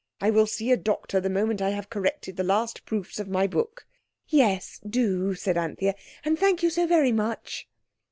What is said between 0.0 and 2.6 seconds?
I will see a doctor the moment I have corrected the